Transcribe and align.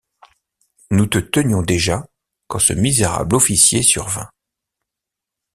Nous 0.89 1.05
te 1.05 1.19
tenions 1.19 1.61
déjà, 1.61 2.07
quand 2.47 2.57
ce 2.57 2.73
misérable 2.73 3.35
officier 3.35 3.83
survint. 3.83 4.31